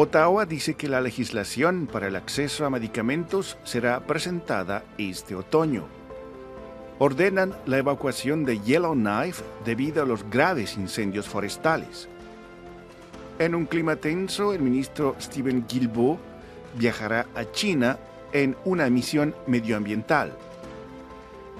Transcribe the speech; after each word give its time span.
Ottawa 0.00 0.46
dice 0.46 0.74
que 0.74 0.86
la 0.86 1.00
legislación 1.00 1.88
para 1.88 2.06
el 2.06 2.14
acceso 2.14 2.64
a 2.64 2.70
medicamentos 2.70 3.58
será 3.64 3.98
presentada 4.06 4.84
este 4.96 5.34
otoño. 5.34 5.88
Ordenan 7.00 7.52
la 7.66 7.78
evacuación 7.78 8.44
de 8.44 8.60
Yellowknife 8.60 9.42
debido 9.64 10.00
a 10.00 10.06
los 10.06 10.22
graves 10.30 10.76
incendios 10.76 11.28
forestales. 11.28 12.08
En 13.40 13.56
un 13.56 13.66
clima 13.66 13.96
tenso, 13.96 14.52
el 14.52 14.62
ministro 14.62 15.16
Stephen 15.20 15.66
Guilbeault 15.68 16.20
viajará 16.76 17.26
a 17.34 17.50
China 17.50 17.98
en 18.32 18.56
una 18.64 18.88
misión 18.90 19.34
medioambiental. 19.48 20.32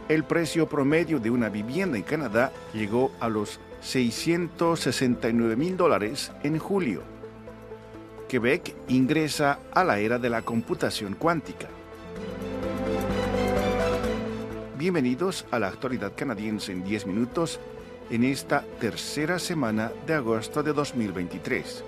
El 0.08 0.22
precio 0.22 0.68
promedio 0.68 1.18
de 1.18 1.30
una 1.30 1.48
vivienda 1.48 1.96
en 1.96 2.04
Canadá 2.04 2.52
llegó 2.72 3.10
a 3.18 3.28
los 3.28 3.58
669 3.80 5.56
mil 5.56 5.76
dólares 5.76 6.30
en 6.44 6.56
julio. 6.60 7.17
Quebec 8.28 8.74
ingresa 8.88 9.58
a 9.72 9.82
la 9.82 9.98
era 9.98 10.18
de 10.18 10.28
la 10.28 10.42
computación 10.42 11.14
cuántica. 11.14 11.66
Bienvenidos 14.76 15.46
a 15.50 15.58
la 15.58 15.68
actualidad 15.68 16.12
canadiense 16.14 16.72
en 16.72 16.84
10 16.84 17.06
minutos 17.06 17.58
en 18.10 18.24
esta 18.24 18.64
tercera 18.80 19.38
semana 19.38 19.92
de 20.06 20.12
agosto 20.12 20.62
de 20.62 20.74
2023. 20.74 21.82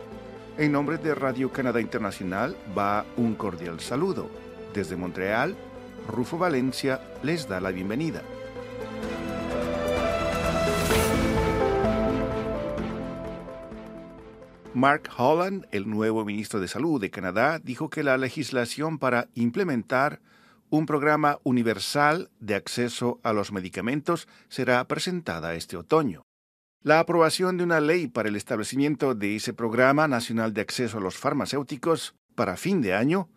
En 0.56 0.72
nombre 0.72 0.96
de 0.96 1.14
Radio 1.14 1.52
Canadá 1.52 1.78
Internacional 1.78 2.56
va 2.76 3.04
un 3.18 3.34
cordial 3.34 3.78
saludo. 3.80 4.30
Desde 4.72 4.96
Montreal, 4.96 5.54
Rufo 6.08 6.38
Valencia 6.38 7.02
les 7.22 7.46
da 7.48 7.60
la 7.60 7.70
bienvenida. 7.70 8.22
Mark 14.80 15.10
Holland, 15.18 15.66
el 15.72 15.90
nuevo 15.90 16.24
ministro 16.24 16.58
de 16.58 16.66
Salud 16.66 16.98
de 16.98 17.10
Canadá, 17.10 17.58
dijo 17.58 17.90
que 17.90 18.02
la 18.02 18.16
legislación 18.16 18.98
para 18.98 19.28
implementar 19.34 20.22
un 20.70 20.86
programa 20.86 21.38
universal 21.42 22.30
de 22.40 22.54
acceso 22.54 23.20
a 23.22 23.34
los 23.34 23.52
medicamentos 23.52 24.26
será 24.48 24.82
presentada 24.88 25.54
este 25.54 25.76
otoño. 25.76 26.22
La 26.82 26.98
aprobación 26.98 27.58
de 27.58 27.64
una 27.64 27.82
ley 27.82 28.08
para 28.08 28.30
el 28.30 28.36
establecimiento 28.36 29.14
de 29.14 29.36
ese 29.36 29.52
programa 29.52 30.08
nacional 30.08 30.54
de 30.54 30.62
acceso 30.62 30.96
a 30.96 31.02
los 31.02 31.18
farmacéuticos 31.18 32.14
para 32.34 32.56
fin 32.56 32.80
de 32.80 32.94
año 32.94 33.28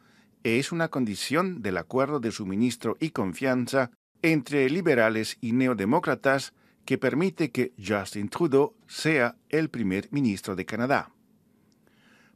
es 0.43 0.71
una 0.71 0.87
condición 0.87 1.61
del 1.61 1.75
acuerdo 1.75 2.21
de 2.21 2.31
suministro 2.31 2.95
y 3.01 3.09
confianza 3.09 3.91
entre 4.21 4.69
liberales 4.69 5.37
y 5.41 5.51
neodemócratas 5.51 6.53
que 6.85 6.97
permite 6.97 7.51
que 7.51 7.73
Justin 7.77 8.29
Trudeau 8.29 8.75
sea 8.87 9.35
el 9.49 9.69
primer 9.69 10.07
ministro 10.09 10.55
de 10.55 10.65
Canadá. 10.65 11.12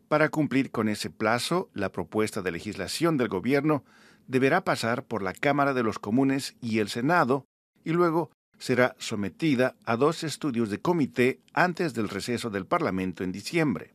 Para 0.07 0.29
cumplir 0.29 0.71
con 0.71 0.87
ese 0.87 1.09
plazo, 1.09 1.69
la 1.73 1.91
propuesta 1.91 2.41
de 2.41 2.51
legislación 2.51 3.17
del 3.17 3.27
gobierno 3.27 3.83
deberá 4.27 4.63
pasar 4.63 5.05
por 5.05 5.21
la 5.21 5.33
Cámara 5.33 5.73
de 5.73 5.83
los 5.83 5.99
Comunes 5.99 6.55
y 6.61 6.79
el 6.79 6.87
Senado 6.89 7.45
y 7.83 7.91
luego 7.91 8.31
será 8.57 8.95
sometida 8.99 9.75
a 9.85 9.97
dos 9.97 10.23
estudios 10.23 10.69
de 10.69 10.79
comité 10.79 11.41
antes 11.53 11.93
del 11.93 12.09
receso 12.09 12.49
del 12.49 12.65
Parlamento 12.65 13.23
en 13.23 13.31
diciembre. 13.31 13.93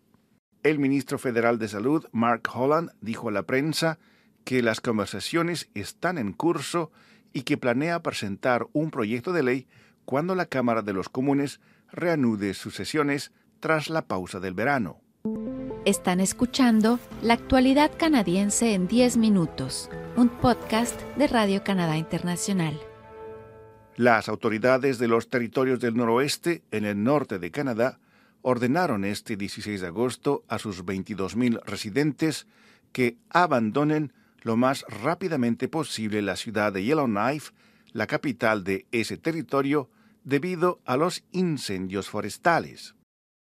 El 0.62 0.78
ministro 0.78 1.18
federal 1.18 1.58
de 1.58 1.68
Salud, 1.68 2.06
Mark 2.12 2.48
Holland, 2.52 2.90
dijo 3.00 3.28
a 3.28 3.32
la 3.32 3.42
prensa 3.44 3.98
que 4.44 4.62
las 4.62 4.80
conversaciones 4.80 5.68
están 5.74 6.18
en 6.18 6.32
curso 6.32 6.92
y 7.32 7.42
que 7.42 7.56
planea 7.56 8.02
presentar 8.02 8.66
un 8.72 8.90
proyecto 8.90 9.32
de 9.32 9.42
ley 9.42 9.66
cuando 10.04 10.34
la 10.34 10.46
Cámara 10.46 10.82
de 10.82 10.92
los 10.92 11.08
Comunes 11.08 11.60
reanude 11.90 12.54
sus 12.54 12.74
sesiones 12.74 13.32
tras 13.60 13.88
la 13.88 14.06
pausa 14.06 14.40
del 14.40 14.54
verano. 14.54 15.01
Están 15.84 16.20
escuchando 16.20 17.00
La 17.22 17.34
actualidad 17.34 17.90
canadiense 17.98 18.72
en 18.74 18.86
10 18.86 19.16
minutos, 19.16 19.90
un 20.14 20.28
podcast 20.28 21.02
de 21.16 21.26
Radio 21.26 21.64
Canadá 21.64 21.96
Internacional. 21.96 22.78
Las 23.96 24.28
autoridades 24.28 25.00
de 25.00 25.08
los 25.08 25.28
territorios 25.28 25.80
del 25.80 25.96
noroeste, 25.96 26.62
en 26.70 26.84
el 26.84 27.02
norte 27.02 27.40
de 27.40 27.50
Canadá, 27.50 27.98
ordenaron 28.42 29.04
este 29.04 29.36
16 29.36 29.80
de 29.80 29.88
agosto 29.88 30.44
a 30.46 30.60
sus 30.60 30.84
22.000 30.84 31.60
residentes 31.64 32.46
que 32.92 33.16
abandonen 33.28 34.12
lo 34.42 34.56
más 34.56 34.84
rápidamente 34.88 35.66
posible 35.66 36.22
la 36.22 36.36
ciudad 36.36 36.72
de 36.72 36.84
Yellowknife, 36.84 37.50
la 37.92 38.06
capital 38.06 38.62
de 38.62 38.86
ese 38.92 39.16
territorio, 39.16 39.90
debido 40.22 40.80
a 40.84 40.96
los 40.96 41.24
incendios 41.32 42.08
forestales. 42.08 42.94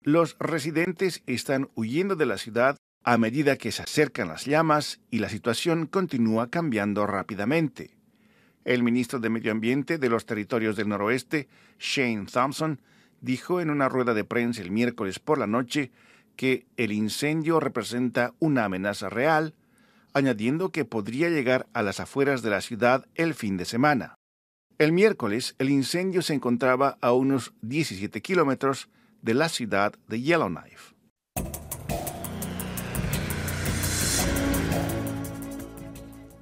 Los 0.04 0.38
residentes 0.40 1.24
están 1.26 1.70
huyendo 1.76 2.16
de 2.16 2.26
la 2.26 2.38
ciudad 2.38 2.78
a 3.04 3.18
medida 3.18 3.58
que 3.58 3.74
se 3.74 3.82
acercan 3.82 4.30
las 4.30 4.46
llamas 4.46 5.02
y 5.12 5.20
la 5.20 5.28
situación 5.28 5.88
continúa 5.88 6.50
cambiando 6.50 7.06
rápidamente. 7.06 7.98
El 8.64 8.82
ministro 8.82 9.20
de 9.20 9.30
Medio 9.30 9.52
Ambiente 9.52 9.98
de 9.98 10.08
los 10.08 10.26
Territorios 10.26 10.78
del 10.78 10.88
Noroeste, 10.88 11.50
Shane 11.80 12.28
Thompson, 12.32 12.80
dijo 13.20 13.60
en 13.60 13.70
una 13.70 13.90
rueda 13.90 14.14
de 14.14 14.24
prensa 14.24 14.62
el 14.62 14.72
miércoles 14.72 15.20
por 15.20 15.38
la 15.38 15.48
noche 15.48 15.92
que 16.38 16.66
el 16.78 16.94
incendio 16.94 17.60
representa 17.60 18.34
una 18.40 18.64
amenaza 18.66 19.10
real, 19.10 19.54
añadiendo 20.14 20.72
que 20.72 20.86
podría 20.86 21.30
llegar 21.30 21.68
a 21.74 21.84
las 21.84 22.00
afueras 22.00 22.42
de 22.42 22.52
la 22.52 22.62
ciudad 22.62 23.06
el 23.16 23.34
fin 23.34 23.58
de 23.58 23.66
semana. 23.66 24.16
El 24.78 24.94
miércoles 24.94 25.56
el 25.60 25.70
incendio 25.70 26.22
se 26.22 26.34
encontraba 26.34 26.98
a 27.02 27.12
unos 27.12 27.54
17 27.64 28.22
kilómetros 28.22 28.88
de 29.22 29.34
la 29.34 29.50
ciudad 29.50 29.94
de 30.08 30.22
Yellowknife. 30.22 30.96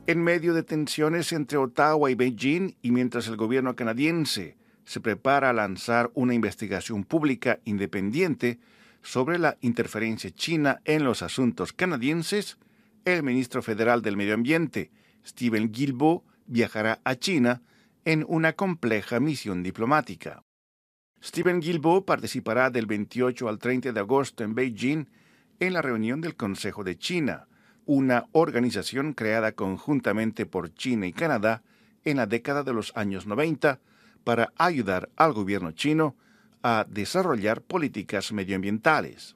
En 0.07 0.23
medio 0.23 0.53
de 0.53 0.63
tensiones 0.63 1.33
entre 1.33 1.57
Ottawa 1.57 2.09
y 2.09 2.15
Beijing 2.15 2.77
y 2.81 2.91
mientras 2.91 3.27
el 3.27 3.35
gobierno 3.35 3.75
canadiense 3.75 4.55
se 4.85 5.01
prepara 5.01 5.49
a 5.49 5.53
lanzar 5.53 6.11
una 6.13 6.33
investigación 6.33 7.03
pública 7.03 7.59
independiente 7.65 8.57
sobre 9.01 9.37
la 9.37 9.57
interferencia 9.59 10.31
china 10.31 10.79
en 10.85 11.03
los 11.03 11.21
asuntos 11.23 11.73
canadienses, 11.73 12.57
el 13.03 13.21
ministro 13.21 13.61
federal 13.61 14.01
del 14.01 14.15
Medio 14.15 14.33
Ambiente, 14.33 14.91
Stephen 15.25 15.73
Guilbeault, 15.73 16.23
viajará 16.45 17.01
a 17.03 17.15
China 17.15 17.61
en 18.05 18.25
una 18.29 18.53
compleja 18.53 19.19
misión 19.19 19.61
diplomática. 19.61 20.46
Stephen 21.23 21.59
Guilbeault 21.59 22.05
participará 22.05 22.69
del 22.69 22.85
28 22.85 23.49
al 23.49 23.57
30 23.57 23.91
de 23.91 23.99
agosto 23.99 24.43
en 24.43 24.53
Beijing 24.53 25.05
en 25.59 25.73
la 25.73 25.81
reunión 25.81 26.21
del 26.21 26.35
Consejo 26.35 26.83
de 26.83 26.97
China, 26.97 27.47
una 27.85 28.27
organización 28.33 29.13
creada 29.13 29.53
conjuntamente 29.53 30.45
por 30.45 30.73
China 30.73 31.07
y 31.07 31.13
Canadá 31.13 31.63
en 32.03 32.17
la 32.17 32.27
década 32.27 32.63
de 32.63 32.73
los 32.73 32.95
años 32.95 33.25
90 33.25 33.79
para 34.23 34.53
ayudar 34.57 35.09
al 35.15 35.33
gobierno 35.33 35.71
chino 35.71 36.15
a 36.61 36.85
desarrollar 36.87 37.61
políticas 37.61 38.31
medioambientales. 38.31 39.35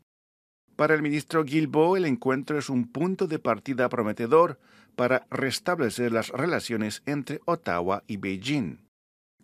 Para 0.75 0.95
el 0.95 1.01
ministro 1.01 1.43
Guilbeault, 1.43 1.97
el 1.97 2.05
encuentro 2.05 2.57
es 2.57 2.69
un 2.69 2.91
punto 2.91 3.27
de 3.27 3.39
partida 3.39 3.89
prometedor 3.89 4.59
para 4.95 5.25
restablecer 5.29 6.11
las 6.11 6.29
relaciones 6.29 7.01
entre 7.05 7.39
Ottawa 7.45 8.03
y 8.07 8.17
Beijing. 8.17 8.79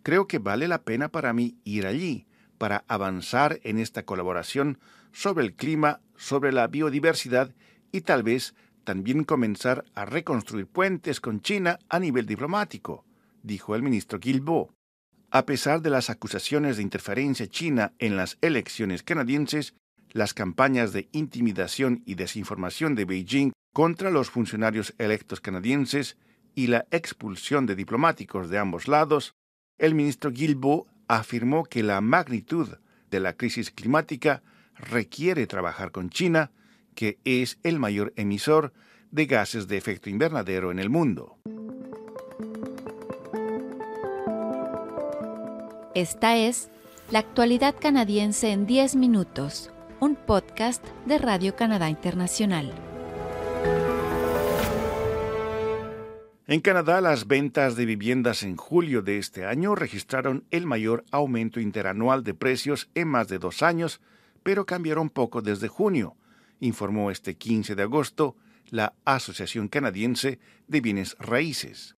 Creo 0.02 0.26
que 0.26 0.38
vale 0.38 0.68
la 0.68 0.82
pena 0.82 1.08
para 1.08 1.32
mí 1.32 1.56
ir 1.64 1.86
allí, 1.86 2.26
para 2.58 2.84
avanzar 2.88 3.60
en 3.62 3.78
esta 3.78 4.04
colaboración 4.04 4.78
sobre 5.12 5.44
el 5.44 5.54
clima, 5.54 6.00
sobre 6.16 6.52
la 6.52 6.66
biodiversidad 6.66 7.54
y 7.92 8.02
tal 8.02 8.22
vez 8.22 8.54
también 8.84 9.24
comenzar 9.24 9.84
a 9.94 10.04
reconstruir 10.04 10.66
puentes 10.66 11.20
con 11.20 11.40
China 11.40 11.78
a 11.88 11.98
nivel 11.98 12.26
diplomático, 12.26 13.04
dijo 13.42 13.74
el 13.74 13.82
ministro 13.82 14.18
Guilbeault. 14.18 14.70
A 15.30 15.44
pesar 15.44 15.82
de 15.82 15.90
las 15.90 16.08
acusaciones 16.08 16.78
de 16.78 16.82
interferencia 16.82 17.46
china 17.46 17.92
en 17.98 18.16
las 18.16 18.38
elecciones 18.40 19.02
canadienses, 19.02 19.74
las 20.12 20.32
campañas 20.32 20.94
de 20.94 21.08
intimidación 21.12 22.02
y 22.06 22.14
desinformación 22.14 22.94
de 22.94 23.04
Beijing 23.04 23.52
contra 23.74 24.10
los 24.10 24.30
funcionarios 24.30 24.94
electos 24.96 25.42
canadienses 25.42 26.16
y 26.54 26.68
la 26.68 26.86
expulsión 26.90 27.66
de 27.66 27.76
diplomáticos 27.76 28.48
de 28.48 28.58
ambos 28.58 28.88
lados, 28.88 29.34
el 29.76 29.94
ministro 29.94 30.30
Guilbeault 30.30 30.88
afirmó 31.08 31.64
que 31.64 31.82
la 31.82 32.00
magnitud 32.00 32.68
de 33.10 33.20
la 33.20 33.32
crisis 33.32 33.70
climática 33.70 34.42
requiere 34.76 35.46
trabajar 35.46 35.90
con 35.90 36.10
China, 36.10 36.50
que 36.94 37.18
es 37.24 37.58
el 37.62 37.78
mayor 37.78 38.12
emisor 38.16 38.72
de 39.10 39.26
gases 39.26 39.66
de 39.66 39.76
efecto 39.78 40.10
invernadero 40.10 40.70
en 40.70 40.78
el 40.78 40.90
mundo. 40.90 41.38
Esta 45.94 46.36
es 46.36 46.68
La 47.10 47.20
actualidad 47.20 47.74
canadiense 47.80 48.52
en 48.52 48.66
10 48.66 48.96
minutos, 48.96 49.70
un 49.98 50.14
podcast 50.14 50.84
de 51.06 51.18
Radio 51.18 51.56
Canadá 51.56 51.88
Internacional. 51.88 52.72
En 56.50 56.60
Canadá, 56.60 57.02
las 57.02 57.26
ventas 57.26 57.76
de 57.76 57.84
viviendas 57.84 58.42
en 58.42 58.56
julio 58.56 59.02
de 59.02 59.18
este 59.18 59.44
año 59.44 59.74
registraron 59.74 60.46
el 60.50 60.64
mayor 60.64 61.04
aumento 61.10 61.60
interanual 61.60 62.24
de 62.24 62.32
precios 62.32 62.88
en 62.94 63.08
más 63.08 63.28
de 63.28 63.38
dos 63.38 63.62
años, 63.62 64.00
pero 64.42 64.64
cambiaron 64.64 65.10
poco 65.10 65.42
desde 65.42 65.68
junio, 65.68 66.16
informó 66.58 67.10
este 67.10 67.36
15 67.36 67.74
de 67.74 67.82
agosto 67.82 68.34
la 68.70 68.94
Asociación 69.04 69.68
Canadiense 69.68 70.38
de 70.68 70.80
Bienes 70.80 71.16
Raíces. 71.18 71.96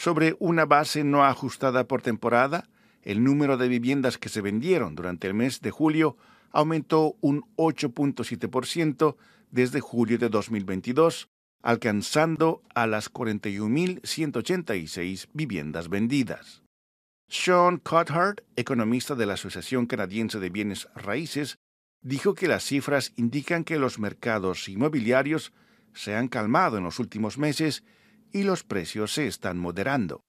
Sobre 0.00 0.34
una 0.38 0.64
base 0.64 1.04
no 1.04 1.26
ajustada 1.26 1.86
por 1.86 2.00
temporada, 2.00 2.70
el 3.02 3.22
número 3.22 3.58
de 3.58 3.68
viviendas 3.68 4.16
que 4.16 4.30
se 4.30 4.40
vendieron 4.40 4.94
durante 4.94 5.26
el 5.26 5.34
mes 5.34 5.60
de 5.60 5.70
julio 5.70 6.16
aumentó 6.52 7.16
un 7.20 7.44
8.7% 7.56 9.16
desde 9.50 9.80
julio 9.80 10.16
de 10.16 10.30
2022, 10.30 11.28
alcanzando 11.60 12.62
a 12.74 12.86
las 12.86 13.12
41.186 13.12 15.28
viviendas 15.34 15.90
vendidas. 15.90 16.62
Sean 17.28 17.76
Cothart, 17.76 18.40
economista 18.56 19.14
de 19.14 19.26
la 19.26 19.34
Asociación 19.34 19.84
Canadiense 19.84 20.40
de 20.40 20.48
Bienes 20.48 20.88
Raíces, 20.94 21.58
dijo 22.00 22.34
que 22.34 22.48
las 22.48 22.64
cifras 22.64 23.12
indican 23.16 23.64
que 23.64 23.78
los 23.78 23.98
mercados 23.98 24.66
inmobiliarios 24.66 25.52
se 25.92 26.16
han 26.16 26.28
calmado 26.28 26.78
en 26.78 26.84
los 26.84 26.98
últimos 27.00 27.36
meses 27.36 27.84
y 28.32 28.42
los 28.42 28.64
precios 28.64 29.12
se 29.14 29.26
están 29.26 29.58
moderando. 29.58 30.22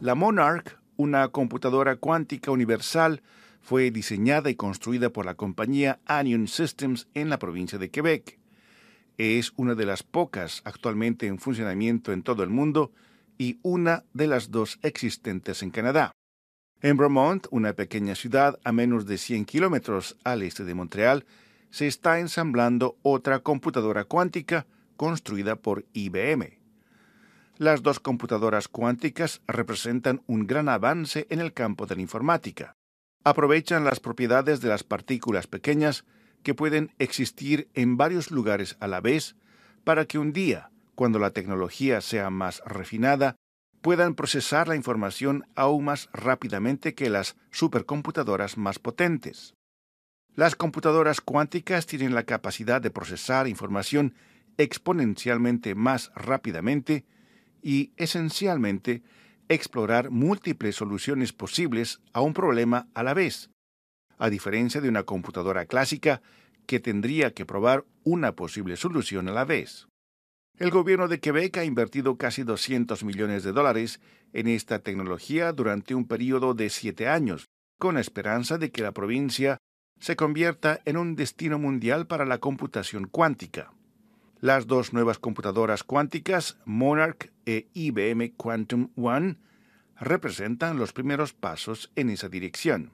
La 0.00 0.14
Monarch, 0.14 0.78
una 0.96 1.28
computadora 1.28 1.96
cuántica 1.96 2.50
universal, 2.50 3.22
fue 3.62 3.90
diseñada 3.90 4.50
y 4.50 4.54
construida 4.54 5.08
por 5.08 5.24
la 5.24 5.34
compañía 5.34 5.98
Anion 6.04 6.46
Systems 6.46 7.08
en 7.14 7.30
la 7.30 7.38
provincia 7.38 7.78
de 7.78 7.90
Quebec. 7.90 8.38
Es 9.16 9.52
una 9.56 9.74
de 9.74 9.86
las 9.86 10.02
pocas 10.02 10.60
actualmente 10.64 11.26
en 11.26 11.38
funcionamiento 11.38 12.12
en 12.12 12.22
todo 12.22 12.42
el 12.42 12.50
mundo 12.50 12.92
y 13.38 13.58
una 13.62 14.04
de 14.12 14.26
las 14.26 14.50
dos 14.50 14.78
existentes 14.82 15.62
en 15.62 15.70
Canadá. 15.70 16.12
En 16.82 16.98
Bromont, 16.98 17.46
una 17.50 17.72
pequeña 17.72 18.14
ciudad 18.14 18.58
a 18.62 18.72
menos 18.72 19.06
de 19.06 19.16
100 19.16 19.46
kilómetros 19.46 20.18
al 20.24 20.42
este 20.42 20.64
de 20.64 20.74
Montreal, 20.74 21.24
se 21.74 21.88
está 21.88 22.20
ensamblando 22.20 22.98
otra 23.02 23.40
computadora 23.40 24.04
cuántica 24.04 24.68
construida 24.96 25.56
por 25.56 25.84
IBM. 25.92 26.60
Las 27.56 27.82
dos 27.82 27.98
computadoras 27.98 28.68
cuánticas 28.68 29.42
representan 29.48 30.22
un 30.28 30.46
gran 30.46 30.68
avance 30.68 31.26
en 31.30 31.40
el 31.40 31.52
campo 31.52 31.86
de 31.86 31.96
la 31.96 32.02
informática. 32.02 32.76
Aprovechan 33.24 33.82
las 33.82 33.98
propiedades 33.98 34.60
de 34.60 34.68
las 34.68 34.84
partículas 34.84 35.48
pequeñas 35.48 36.04
que 36.44 36.54
pueden 36.54 36.92
existir 37.00 37.68
en 37.74 37.96
varios 37.96 38.30
lugares 38.30 38.76
a 38.78 38.86
la 38.86 39.00
vez 39.00 39.34
para 39.82 40.04
que 40.04 40.20
un 40.20 40.32
día, 40.32 40.70
cuando 40.94 41.18
la 41.18 41.32
tecnología 41.32 42.00
sea 42.02 42.30
más 42.30 42.62
refinada, 42.64 43.34
puedan 43.82 44.14
procesar 44.14 44.68
la 44.68 44.76
información 44.76 45.44
aún 45.56 45.86
más 45.86 46.08
rápidamente 46.12 46.94
que 46.94 47.10
las 47.10 47.34
supercomputadoras 47.50 48.58
más 48.58 48.78
potentes. 48.78 49.56
Las 50.36 50.56
computadoras 50.56 51.20
cuánticas 51.20 51.86
tienen 51.86 52.14
la 52.14 52.24
capacidad 52.24 52.82
de 52.82 52.90
procesar 52.90 53.46
información 53.46 54.14
exponencialmente 54.56 55.76
más 55.76 56.10
rápidamente 56.16 57.04
y, 57.62 57.92
esencialmente, 57.96 59.02
explorar 59.48 60.10
múltiples 60.10 60.74
soluciones 60.74 61.32
posibles 61.32 62.00
a 62.12 62.20
un 62.20 62.34
problema 62.34 62.88
a 62.94 63.04
la 63.04 63.14
vez, 63.14 63.50
a 64.18 64.28
diferencia 64.28 64.80
de 64.80 64.88
una 64.88 65.04
computadora 65.04 65.66
clásica 65.66 66.20
que 66.66 66.80
tendría 66.80 67.32
que 67.32 67.46
probar 67.46 67.84
una 68.02 68.34
posible 68.34 68.76
solución 68.76 69.28
a 69.28 69.32
la 69.32 69.44
vez. 69.44 69.86
El 70.58 70.70
gobierno 70.70 71.08
de 71.08 71.20
Quebec 71.20 71.58
ha 71.58 71.64
invertido 71.64 72.16
casi 72.16 72.42
200 72.42 73.04
millones 73.04 73.44
de 73.44 73.52
dólares 73.52 74.00
en 74.32 74.48
esta 74.48 74.80
tecnología 74.80 75.52
durante 75.52 75.94
un 75.94 76.06
periodo 76.06 76.54
de 76.54 76.70
siete 76.70 77.08
años, 77.08 77.46
con 77.78 77.98
esperanza 77.98 78.56
de 78.58 78.70
que 78.70 78.82
la 78.82 78.92
provincia 78.92 79.58
se 79.98 80.16
convierta 80.16 80.80
en 80.84 80.96
un 80.96 81.16
destino 81.16 81.58
mundial 81.58 82.06
para 82.06 82.24
la 82.24 82.38
computación 82.38 83.06
cuántica. 83.06 83.72
Las 84.40 84.66
dos 84.66 84.92
nuevas 84.92 85.18
computadoras 85.18 85.84
cuánticas, 85.84 86.58
Monarch 86.64 87.32
e 87.46 87.68
IBM 87.72 88.34
Quantum 88.36 88.90
One, 88.96 89.38
representan 89.98 90.76
los 90.76 90.92
primeros 90.92 91.32
pasos 91.32 91.90
en 91.96 92.10
esa 92.10 92.28
dirección. 92.28 92.92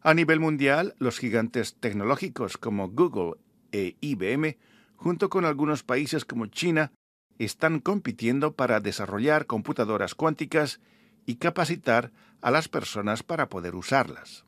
A 0.00 0.14
nivel 0.14 0.40
mundial, 0.40 0.94
los 0.98 1.18
gigantes 1.18 1.76
tecnológicos 1.80 2.56
como 2.58 2.88
Google 2.88 3.34
e 3.72 3.96
IBM 4.00 4.56
junto 4.96 5.28
con 5.28 5.44
algunos 5.44 5.82
países 5.82 6.24
como 6.24 6.46
China, 6.46 6.92
están 7.38 7.80
compitiendo 7.80 8.54
para 8.54 8.80
desarrollar 8.80 9.46
computadoras 9.46 10.14
cuánticas 10.14 10.80
y 11.26 11.36
capacitar 11.36 12.12
a 12.40 12.50
las 12.50 12.68
personas 12.68 13.22
para 13.22 13.48
poder 13.48 13.74
usarlas. 13.74 14.44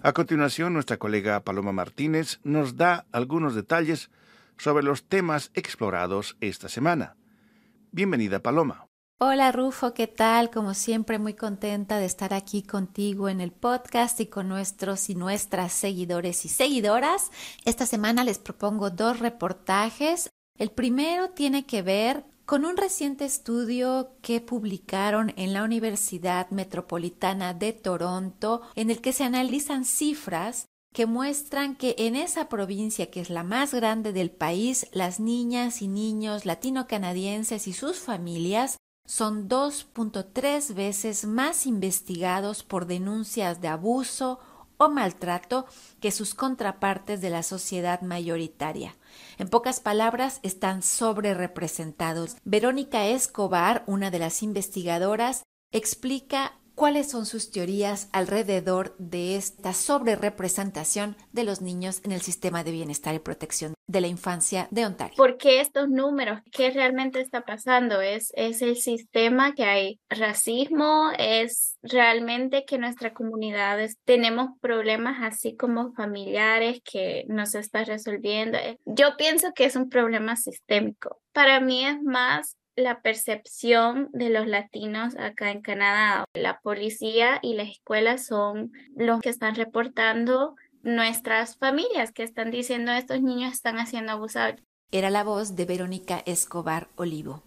A 0.00 0.12
continuación, 0.12 0.74
nuestra 0.74 0.96
colega 0.96 1.40
Paloma 1.40 1.72
Martínez 1.72 2.38
nos 2.44 2.76
da 2.76 3.06
algunos 3.10 3.56
detalles 3.56 4.10
sobre 4.56 4.84
los 4.84 5.08
temas 5.08 5.50
explorados 5.54 6.36
esta 6.40 6.68
semana. 6.68 7.16
Bienvenida, 7.90 8.38
Paloma. 8.38 8.86
Hola 9.18 9.50
Rufo, 9.50 9.94
¿qué 9.94 10.06
tal? 10.06 10.50
Como 10.50 10.74
siempre, 10.74 11.18
muy 11.18 11.34
contenta 11.34 11.98
de 11.98 12.06
estar 12.06 12.32
aquí 12.32 12.62
contigo 12.62 13.28
en 13.28 13.40
el 13.40 13.50
podcast 13.50 14.20
y 14.20 14.26
con 14.26 14.48
nuestros 14.48 15.10
y 15.10 15.16
nuestras 15.16 15.72
seguidores 15.72 16.44
y 16.44 16.48
seguidoras. 16.48 17.32
Esta 17.64 17.84
semana 17.84 18.22
les 18.22 18.38
propongo 18.38 18.90
dos 18.90 19.18
reportajes. 19.18 20.30
El 20.56 20.70
primero 20.70 21.30
tiene 21.30 21.66
que 21.66 21.82
ver 21.82 22.24
con 22.48 22.64
un 22.64 22.78
reciente 22.78 23.26
estudio 23.26 24.16
que 24.22 24.40
publicaron 24.40 25.34
en 25.36 25.52
la 25.52 25.62
Universidad 25.62 26.48
Metropolitana 26.48 27.52
de 27.52 27.74
Toronto, 27.74 28.62
en 28.74 28.90
el 28.90 29.02
que 29.02 29.12
se 29.12 29.24
analizan 29.24 29.84
cifras 29.84 30.64
que 30.94 31.04
muestran 31.04 31.76
que 31.76 31.94
en 31.98 32.16
esa 32.16 32.48
provincia, 32.48 33.10
que 33.10 33.20
es 33.20 33.28
la 33.28 33.42
más 33.42 33.74
grande 33.74 34.14
del 34.14 34.30
país, 34.30 34.86
las 34.92 35.20
niñas 35.20 35.82
y 35.82 35.88
niños 35.88 36.46
latino-canadienses 36.46 37.68
y 37.68 37.74
sus 37.74 37.98
familias 37.98 38.78
son 39.04 39.46
2.3 39.50 40.72
veces 40.72 41.26
más 41.26 41.66
investigados 41.66 42.64
por 42.64 42.86
denuncias 42.86 43.60
de 43.60 43.68
abuso 43.68 44.38
o 44.78 44.88
maltrato 44.88 45.66
que 46.00 46.10
sus 46.10 46.34
contrapartes 46.34 47.20
de 47.20 47.30
la 47.30 47.42
sociedad 47.42 48.00
mayoritaria. 48.00 48.96
En 49.36 49.48
pocas 49.48 49.80
palabras, 49.80 50.40
están 50.42 50.82
sobre 50.82 51.34
representados. 51.34 52.36
Verónica 52.44 53.06
Escobar, 53.06 53.84
una 53.86 54.10
de 54.10 54.20
las 54.20 54.42
investigadoras, 54.42 55.42
explica 55.70 56.57
cuáles 56.78 57.10
son 57.10 57.26
sus 57.26 57.50
teorías 57.50 58.08
alrededor 58.12 58.96
de 58.98 59.34
esta 59.34 59.72
sobrerepresentación 59.72 61.16
de 61.32 61.42
los 61.42 61.60
niños 61.60 62.00
en 62.04 62.12
el 62.12 62.20
sistema 62.20 62.62
de 62.62 62.70
bienestar 62.70 63.16
y 63.16 63.18
protección 63.18 63.74
de 63.88 64.00
la 64.00 64.06
infancia 64.06 64.68
de 64.70 64.86
Ontario. 64.86 65.16
¿Por 65.16 65.38
qué 65.38 65.60
estos 65.60 65.88
números? 65.88 66.38
¿Qué 66.52 66.70
realmente 66.70 67.20
está 67.20 67.40
pasando? 67.40 68.00
¿Es, 68.00 68.30
es 68.34 68.62
el 68.62 68.76
sistema 68.76 69.54
que 69.54 69.64
hay 69.64 70.00
racismo? 70.08 71.10
¿Es 71.18 71.76
realmente 71.82 72.64
que 72.64 72.78
nuestras 72.78 73.12
comunidades 73.12 73.96
tenemos 74.04 74.50
problemas 74.60 75.16
así 75.22 75.56
como 75.56 75.92
familiares 75.94 76.80
que 76.84 77.24
no 77.26 77.44
se 77.46 77.58
está 77.58 77.82
resolviendo? 77.82 78.56
Yo 78.84 79.16
pienso 79.16 79.52
que 79.52 79.64
es 79.64 79.74
un 79.74 79.88
problema 79.88 80.36
sistémico. 80.36 81.20
Para 81.32 81.58
mí 81.58 81.84
es 81.84 82.00
más 82.02 82.57
la 82.78 83.02
percepción 83.02 84.08
de 84.12 84.30
los 84.30 84.46
latinos 84.46 85.16
acá 85.16 85.50
en 85.50 85.62
Canadá. 85.62 86.24
La 86.32 86.60
policía 86.60 87.40
y 87.42 87.54
las 87.54 87.68
escuelas 87.68 88.24
son 88.24 88.72
los 88.94 89.20
que 89.20 89.30
están 89.30 89.56
reportando 89.56 90.54
nuestras 90.82 91.56
familias 91.56 92.12
que 92.12 92.22
están 92.22 92.52
diciendo 92.52 92.92
estos 92.92 93.20
niños 93.20 93.52
están 93.52 93.78
haciendo 93.78 94.12
abusados. 94.12 94.60
Era 94.92 95.10
la 95.10 95.24
voz 95.24 95.56
de 95.56 95.64
Verónica 95.64 96.22
Escobar 96.24 96.88
Olivo. 96.94 97.42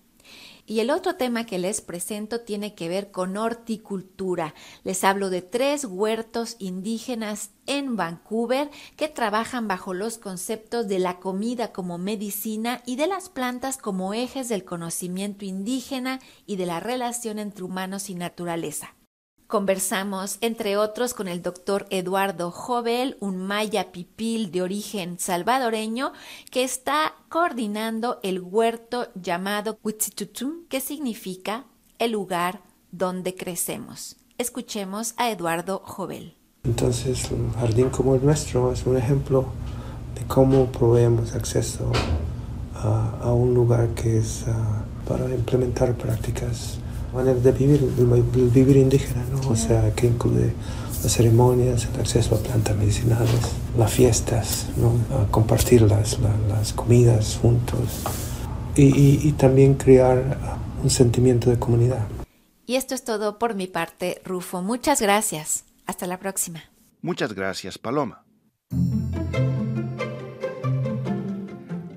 Y 0.72 0.80
el 0.80 0.90
otro 0.90 1.16
tema 1.16 1.46
que 1.46 1.60
les 1.60 1.82
presento 1.82 2.40
tiene 2.40 2.76
que 2.76 2.88
ver 2.88 3.12
con 3.12 3.36
horticultura. 3.36 4.56
Les 4.86 5.04
hablo 5.04 5.30
de 5.30 5.42
tres 5.42 5.84
huertos 5.84 6.56
indígenas 6.60 7.50
en 7.66 7.98
Vancouver 7.98 8.72
que 8.96 9.10
trabajan 9.10 9.68
bajo 9.68 9.94
los 9.94 10.18
conceptos 10.18 10.88
de 10.88 11.00
la 11.00 11.20
comida 11.20 11.74
como 11.74 11.98
medicina 11.98 12.82
y 12.86 12.96
de 12.96 13.08
las 13.08 13.28
plantas 13.28 13.76
como 13.76 14.14
ejes 14.14 14.48
del 14.48 14.64
conocimiento 14.64 15.44
indígena 15.44 16.22
y 16.46 16.56
de 16.56 16.68
la 16.68 16.80
relación 16.80 17.38
entre 17.38 17.66
humanos 17.66 18.10
y 18.10 18.16
naturaleza. 18.16 18.96
Conversamos, 19.52 20.38
entre 20.40 20.78
otros, 20.78 21.14
con 21.14 21.28
el 21.28 21.42
doctor 21.42 21.86
Eduardo 21.90 22.52
Jovel, 22.52 23.18
un 23.20 23.36
maya 23.36 23.92
pipil 23.92 24.50
de 24.50 24.62
origen 24.62 25.20
salvadoreño, 25.20 26.14
que 26.50 26.64
está 26.64 27.16
coordinando 27.28 28.22
el 28.24 28.40
huerto 28.40 29.10
llamado 29.14 29.78
Huitzitutum, 29.84 30.68
que 30.70 30.80
significa 30.80 31.66
el 32.00 32.14
lugar 32.14 32.62
donde 32.94 33.36
crecemos. 33.36 34.16
Escuchemos 34.38 35.16
a 35.18 35.30
Eduardo 35.30 35.82
Jovel. 35.84 36.38
Entonces, 36.64 37.30
un 37.30 37.52
jardín 37.52 37.90
como 37.90 38.16
el 38.16 38.24
nuestro 38.24 38.72
es 38.72 38.86
un 38.86 38.96
ejemplo 38.96 39.48
de 40.16 40.26
cómo 40.28 40.68
proveemos 40.68 41.36
acceso 41.36 41.92
a, 42.74 43.34
un 43.34 43.54
lugar 43.54 43.90
que 43.96 44.18
es 44.18 44.46
ah, 44.48 44.86
para 45.06 45.26
implementar 45.26 45.94
prácticas, 45.96 46.78
maneras 47.14 47.44
de 47.44 47.52
vivir, 47.52 47.94
el 47.98 48.50
vivir 48.50 48.78
indígena, 48.78 49.24
¿no? 49.32 49.50
O 49.50 49.56
sea, 49.56 49.94
que 49.94 50.08
incluye 50.08 50.54
las 51.04 51.14
ceremonias, 51.14 51.88
el 51.94 52.00
acceso 52.00 52.36
a 52.36 52.40
plantas 52.40 52.76
medicinales, 52.78 53.30
las 53.78 53.92
fiestas, 53.92 54.68
¿no? 54.78 54.94
compartir 55.32 55.82
las, 55.82 56.18
las, 56.48 56.74
comidas 56.74 57.40
juntos 57.42 58.04
y, 58.76 59.28
y 59.28 59.32
también 59.34 59.74
crear 59.74 60.38
un 60.84 60.90
sentimiento 60.90 61.50
de 61.50 61.58
comunidad. 61.58 62.08
Y 62.66 62.76
esto 62.76 62.96
es 62.96 63.04
todo 63.04 63.40
por 63.40 63.56
mi 63.56 63.68
parte, 63.68 64.22
Rufo. 64.24 64.62
Muchas 64.62 65.02
gracias. 65.02 65.66
Hasta 65.88 66.08
la 66.08 66.20
próxima. 66.20 66.64
Muchas 67.02 67.34
gracias, 67.34 67.78
Paloma. 67.78 68.24